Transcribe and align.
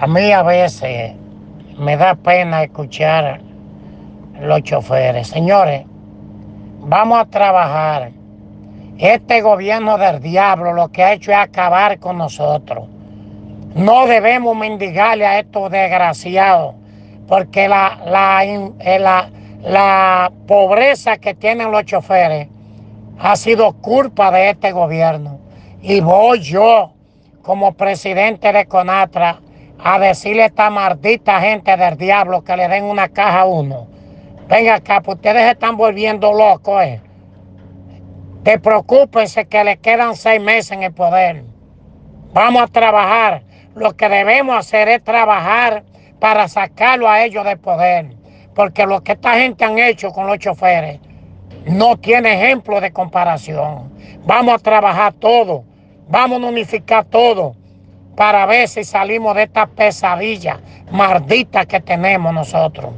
A 0.00 0.06
mí 0.06 0.32
a 0.32 0.42
veces 0.42 1.12
me 1.76 1.94
da 1.98 2.14
pena 2.14 2.62
escuchar 2.62 3.42
los 4.40 4.62
choferes. 4.62 5.28
Señores, 5.28 5.84
vamos 6.78 7.18
a 7.18 7.26
trabajar. 7.26 8.10
Este 8.96 9.42
gobierno 9.42 9.98
del 9.98 10.20
diablo 10.20 10.72
lo 10.72 10.88
que 10.88 11.04
ha 11.04 11.12
hecho 11.12 11.32
es 11.32 11.36
acabar 11.36 11.98
con 11.98 12.16
nosotros. 12.16 12.88
No 13.74 14.06
debemos 14.06 14.56
mendigarle 14.56 15.26
a 15.26 15.38
estos 15.38 15.70
desgraciados, 15.70 16.76
porque 17.28 17.68
la, 17.68 18.00
la, 18.06 18.42
eh, 18.42 18.98
la, 18.98 19.28
la 19.60 20.32
pobreza 20.46 21.18
que 21.18 21.34
tienen 21.34 21.70
los 21.70 21.84
choferes 21.84 22.48
ha 23.18 23.36
sido 23.36 23.74
culpa 23.74 24.30
de 24.30 24.48
este 24.48 24.72
gobierno. 24.72 25.38
Y 25.82 26.00
voy 26.00 26.40
yo, 26.40 26.94
como 27.42 27.72
presidente 27.74 28.50
de 28.50 28.64
Conatra, 28.64 29.40
a 29.82 29.98
decirle 29.98 30.42
a 30.42 30.46
esta 30.46 30.70
maldita 30.70 31.40
gente 31.40 31.76
del 31.76 31.96
diablo 31.96 32.44
que 32.44 32.56
le 32.56 32.68
den 32.68 32.84
una 32.84 33.08
caja 33.08 33.40
a 33.40 33.46
uno. 33.46 33.88
Venga 34.48 34.76
acá, 34.76 35.00
pues 35.00 35.16
ustedes 35.16 35.50
están 35.50 35.76
volviendo 35.76 36.32
locos, 36.32 36.82
¿eh? 36.82 37.00
Te 38.42 38.58
preocúpense 38.58 39.46
que 39.46 39.64
le 39.64 39.78
quedan 39.78 40.16
seis 40.16 40.40
meses 40.40 40.72
en 40.72 40.82
el 40.82 40.92
poder. 40.92 41.44
Vamos 42.32 42.62
a 42.62 42.66
trabajar. 42.66 43.42
Lo 43.74 43.96
que 43.96 44.08
debemos 44.08 44.56
hacer 44.56 44.88
es 44.88 45.04
trabajar 45.04 45.84
para 46.18 46.48
sacarlo 46.48 47.08
a 47.08 47.22
ellos 47.22 47.44
del 47.44 47.58
poder. 47.58 48.16
Porque 48.54 48.86
lo 48.86 49.02
que 49.02 49.12
esta 49.12 49.34
gente 49.34 49.64
han 49.64 49.78
hecho 49.78 50.10
con 50.10 50.26
los 50.26 50.38
choferes 50.38 51.00
no 51.66 51.96
tiene 51.96 52.34
ejemplo 52.34 52.80
de 52.80 52.92
comparación. 52.92 53.92
Vamos 54.24 54.54
a 54.54 54.58
trabajar 54.58 55.12
todo. 55.12 55.64
Vamos 56.08 56.42
a 56.42 56.46
unificar 56.46 57.04
todo 57.04 57.59
para 58.20 58.44
ver 58.44 58.68
si 58.68 58.84
salimos 58.84 59.34
de 59.34 59.44
esta 59.44 59.66
pesadilla 59.66 60.60
maldita 60.92 61.64
que 61.64 61.80
tenemos 61.80 62.34
nosotros. 62.34 62.92